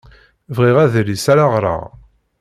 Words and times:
Bɣiɣ 0.55 0.77
adlis 0.83 1.25
ara 1.31 1.45
ɣreɣ. 1.53 1.81